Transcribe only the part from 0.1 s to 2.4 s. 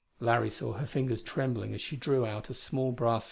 Larry saw her fingers trembling as she drew